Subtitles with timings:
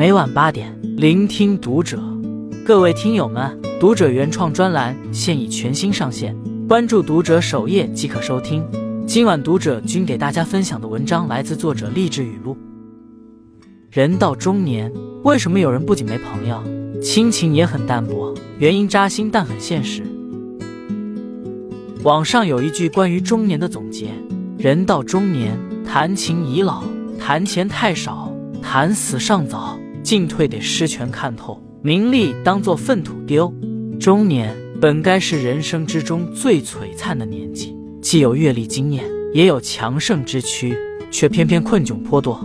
[0.00, 2.02] 每晚八点，聆听读者。
[2.64, 6.34] 各位听友们，读者原创专栏现已全新上线，
[6.66, 8.64] 关注读者首页即可收听。
[9.06, 12.56] 今晚读者君给大家分享的文章来自作者励志语录。
[13.90, 14.90] 人到中年，
[15.22, 16.62] 为什么有人不仅没朋友，
[17.02, 18.34] 亲情也很淡薄？
[18.58, 20.02] 原因扎心，但很现实。
[22.04, 24.08] 网上有一句关于中年的总结：
[24.56, 26.84] 人到中年，谈情已老，
[27.18, 29.78] 谈钱太少，谈死尚早，
[30.10, 33.54] 进退得失全看透，名利当作粪土丢。
[34.00, 40.76] 中年本该是人生之中最璀璨的年纪，既有阅历经验，也有强盛之躯，
[41.12, 42.44] 却偏偏困窘颇多。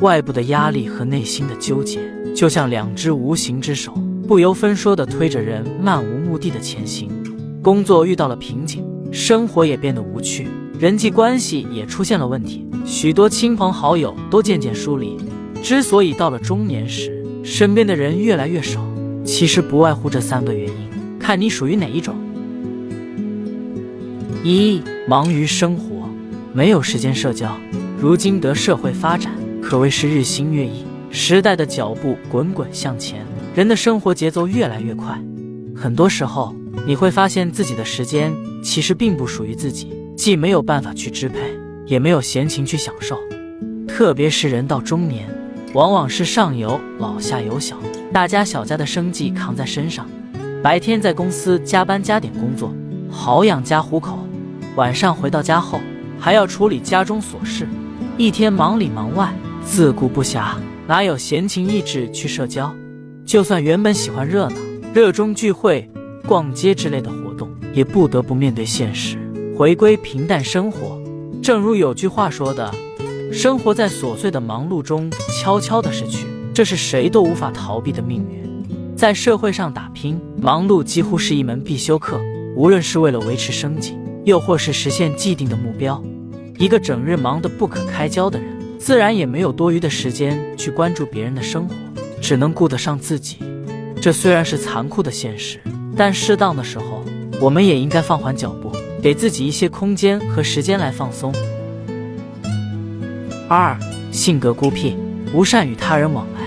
[0.00, 2.00] 外部的压力和内心的纠结，
[2.34, 3.92] 就像两只无形之手，
[4.26, 7.10] 不由分说地推着人漫无目的的前行。
[7.62, 8.82] 工作遇到了瓶颈，
[9.12, 15.18] 生活也变得无趣，人际关系也出现了问题，许多亲朋好友都渐渐疏离。
[15.62, 18.84] 之所以到了中年时，身边的人越来越少，
[19.24, 22.16] 其实不外乎这三个原因，看你属于哪一种。
[24.42, 26.08] 一忙于生活，
[26.52, 27.56] 没有时间社交。
[27.98, 29.32] 如今的社会发展。
[29.62, 33.24] 可谓是日新月异，时代的脚步滚滚向前，
[33.54, 35.16] 人的生活节奏越来越快。
[35.74, 36.52] 很多时候，
[36.84, 41.38] 你会发现自己的时间其实并不属于自己，既没有办法去支配，
[41.86, 43.16] 也没有闲情去享受。
[43.86, 45.28] 特别是人到中年，
[45.74, 47.78] 往往是上有老下有小，
[48.12, 50.06] 大家小家的生计扛在身上，
[50.62, 52.70] 白天在公司加班加点工作，
[53.10, 54.18] 好养家糊口；
[54.76, 55.80] 晚上回到家后，
[56.18, 57.66] 还要处理家中琐事，
[58.18, 59.32] 一天忙里忙外。
[59.64, 60.56] 自顾不暇，
[60.86, 62.74] 哪有闲情逸致去社交？
[63.24, 64.56] 就算原本喜欢热闹、
[64.92, 65.88] 热衷聚会、
[66.26, 69.16] 逛街之类的活动，也不得不面对现实，
[69.56, 71.00] 回归平淡生活。
[71.40, 72.70] 正如有句话说的
[73.32, 78.42] ：“生活在琐碎的忙碌中悄悄的逝去，这是谁都无法逃避的命运。”
[78.94, 82.20] 在社会上打拼，忙碌几乎是一门必修课。
[82.54, 86.00] 无论是为了维持生计，又或是实现既定的目标，
[86.58, 88.48] 一个整日忙得不可开交的人。
[88.78, 91.74] 自然也没有多余的时间去关注别人的生活，
[92.20, 93.38] 只能顾得上自己。
[94.00, 95.58] 这虽然是残酷的现实，
[95.96, 97.02] 但适当的时候，
[97.40, 98.70] 我们也应该放缓脚步，
[99.00, 101.32] 给自己一些空间和时间来放松。
[103.54, 103.78] 二，
[104.10, 104.96] 性格孤僻，
[105.30, 106.40] 不善与他人往来。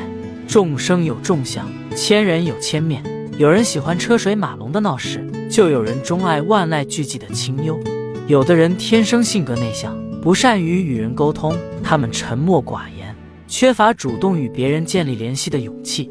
[0.47, 3.03] 众生有众相，千人有千面。
[3.37, 7.79] 有人喜欢车水马龙的闹市，就有人钟爱万籁俱寂的清幽。
[8.25, 9.95] 有的人天生性格内向。
[10.19, 13.15] 不善于与人沟通，他们沉默寡言，
[13.47, 16.09] 缺乏主动与别人建立联系的勇气。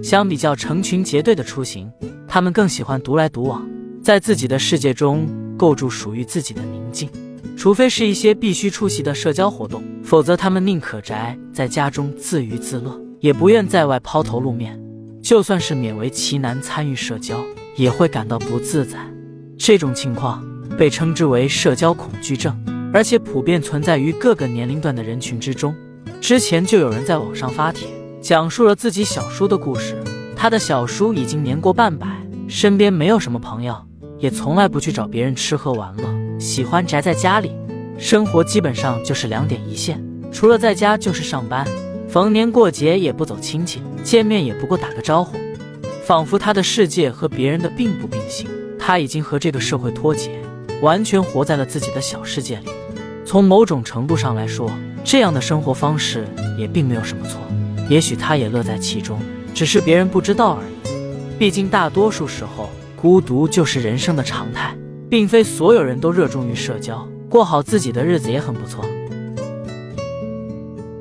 [0.00, 1.90] 相比较成群结队的出行，
[2.28, 3.68] 他们更喜欢独来独往，
[4.00, 7.10] 在自己的世界中构筑属于自己的宁静。
[7.56, 14.78] 除非是一些必须出席的社交活动，否则他们宁可宅在家中自娱自乐，也不愿在外抛头露面。
[15.22, 17.42] 就算是勉为其难参与社交，
[17.76, 18.98] 也会感到不自在。
[19.58, 20.44] 这种情况
[20.78, 22.56] 被称之为社交恐惧症。
[22.92, 25.74] 而且普遍存在于各个年龄段的人群之中。
[26.20, 27.86] 之前就有人在网上发帖，
[28.22, 29.96] 讲述了自己小叔的故事。
[30.34, 32.06] 他的小叔已经年过半百，
[32.48, 33.76] 身边没有什么朋友，
[34.18, 36.04] 也从来不去找别人吃喝玩乐，
[36.38, 37.50] 喜欢宅在家里，
[37.98, 40.02] 生活基本上就是两点一线，
[40.32, 41.66] 除了在家就是上班，
[42.08, 45.36] 逢年过节也不走亲戚，见面也不过打个招呼，
[46.04, 48.48] 仿佛他的世界和别人的并不并行。
[48.78, 50.30] 他已经和这个社会脱节。
[50.82, 52.66] 完全活在了自己的小世界里。
[53.24, 54.70] 从某种程度上来说，
[55.02, 56.26] 这样的生活方式
[56.58, 57.40] 也并没有什么错。
[57.88, 59.18] 也许他也乐在其中，
[59.54, 61.38] 只是别人不知道而已。
[61.38, 64.76] 毕竟大多数时候，孤独就是人生的常态，
[65.08, 68.84] 并非所有人都热衷于社交，过好自己的日子也很不错。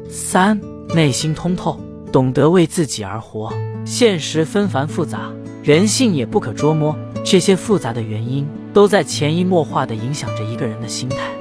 [0.09, 0.59] 三，
[0.93, 1.79] 内心通透，
[2.11, 3.53] 懂得为自己而活。
[3.85, 5.31] 现实纷繁复杂，
[5.63, 8.47] 人性也不可捉摸，这些复杂的原因。
[8.75, 11.31] 都在潜移默化地影响着一个人的心态。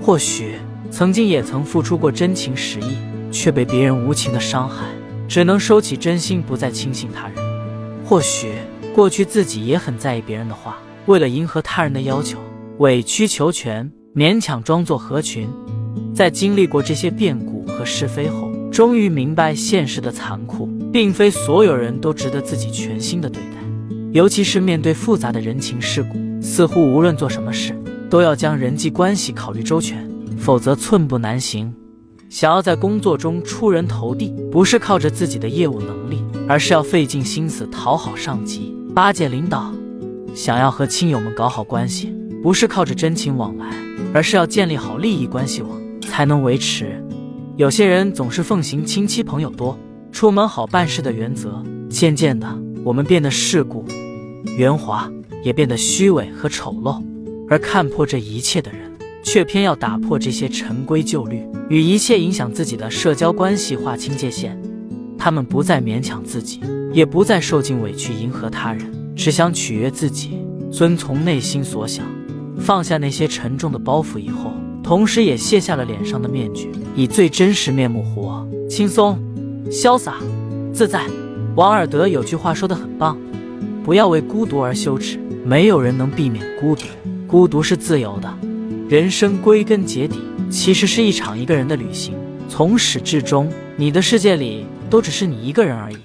[0.00, 0.54] 或许
[0.90, 2.96] 曾经也曾付出过真情实意，
[3.30, 4.86] 却被别人无情的伤害，
[5.28, 7.36] 只能收起真心，不再轻信他人。
[8.02, 8.54] 或许
[8.94, 12.38] 过去自己也很在意别人的话，为了迎合他人的要求，
[12.78, 15.48] 委曲求全，勉强装作合群。
[16.14, 23.56] 在经历过这些变故和是非后，终于明白现实的残酷，并非所有人都值得自己全心的对待，
[24.12, 26.18] 尤其是面对复杂的人情世故。
[26.42, 27.74] 似乎无论做什么事，
[28.08, 30.08] 都要将人际关系考虑周全，
[30.38, 31.72] 否则寸步难行。
[32.28, 39.72] 想要在工作中出人头地，不是靠着自己的业务能力，而是要费尽心思讨好上级、巴结领导。
[40.34, 43.66] 想要和亲友们搞好关系，不是靠着真情往来，
[44.14, 47.02] 而是要建立好利益关系网才能维持。
[47.56, 49.78] 有些人总是奉行亲戚朋友多，
[50.10, 51.62] 出门好办事的原则。
[51.90, 52.46] 渐渐的，
[52.84, 53.84] 我们变得世故、
[54.56, 55.10] 圆滑，
[55.42, 57.02] 也变得虚伪和丑陋。
[57.48, 58.90] 而看破这一切的人，
[59.24, 64.56] 却偏要打破这些陈规旧律，与一切影响自己的社交关系划清界限。
[65.18, 66.60] 他们不再勉强自己，
[66.92, 68.90] 也不再受尽委屈迎合他人，
[69.20, 70.38] 只想取悦自己，
[70.72, 72.06] 遵从内心所想。
[72.58, 79.18] 放下那些沉重的包袱以后，同时也卸下了脸上的面具，以最真实面目活，轻松、
[79.70, 80.14] 潇洒、
[80.72, 81.04] 自在。
[81.54, 83.18] 王尔德有句话说的很棒：
[83.84, 86.86] 不要为孤独而羞耻，没有人能避免孤独，
[87.26, 88.34] 孤独是自由的。
[88.88, 90.18] 人生归根结底，
[90.48, 92.14] 其实是一场一个人的旅行，
[92.48, 95.96] 从始至终，你的世界里都只是你一个人而已。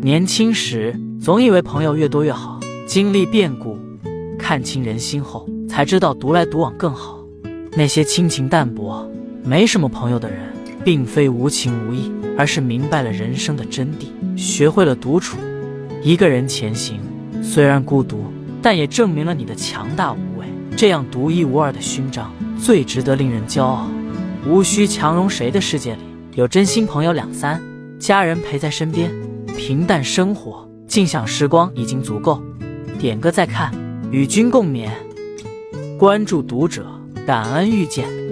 [0.00, 2.53] 年轻时总以为朋友越多越好，
[2.86, 3.78] 经历变故，
[4.38, 5.48] 看清人心后。
[5.66, 7.18] 才知道独来独往更好。
[7.72, 9.10] 那些亲情淡薄、
[9.42, 10.38] 没什么朋友的人，
[10.84, 15.36] 并非无情无义，而是明白了人生的真谛，学会了独处。
[16.00, 17.00] 一个人前行，
[17.42, 18.26] 虽然孤独，
[18.62, 20.46] 但也证明了你的强大无畏。
[20.76, 23.88] 这样独一无二的勋章，最值得令人骄傲。
[24.46, 26.02] 无需强融谁的世界里，
[26.36, 27.60] 有真心朋友两三，
[27.98, 29.10] 家人陪在身边，
[29.56, 32.40] 平淡生活，静享时光已经足够。
[33.04, 33.70] 点个再看，
[34.10, 34.88] 与君共勉。
[35.98, 36.86] 关注读者，
[37.26, 38.23] 感恩遇见。